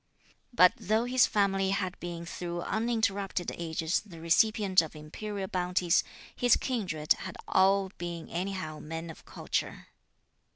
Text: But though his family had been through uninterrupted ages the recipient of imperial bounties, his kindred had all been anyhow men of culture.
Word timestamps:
But 0.51 0.73
though 0.77 1.05
his 1.05 1.27
family 1.27 1.69
had 1.69 1.99
been 1.99 2.25
through 2.25 2.61
uninterrupted 2.61 3.51
ages 3.53 3.99
the 4.03 4.19
recipient 4.19 4.81
of 4.81 4.95
imperial 4.95 5.47
bounties, 5.47 6.03
his 6.35 6.55
kindred 6.57 7.13
had 7.13 7.37
all 7.47 7.89
been 7.99 8.27
anyhow 8.27 8.79
men 8.79 9.11
of 9.11 9.25
culture. 9.25 9.89